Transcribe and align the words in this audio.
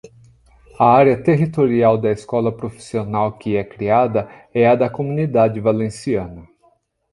A 0.79 0.85
área 0.95 1.21
territorial 1.21 1.95
da 1.95 2.09
escola 2.11 2.51
profissional 2.51 3.37
que 3.37 3.55
é 3.55 3.63
criada 3.63 4.27
é 4.51 4.67
a 4.67 4.73
da 4.75 4.89
Comunidade 4.89 5.59
Valenciana. 5.59 6.41